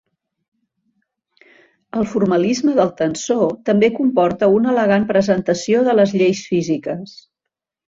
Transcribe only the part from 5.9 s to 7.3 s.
de les lleis físiques.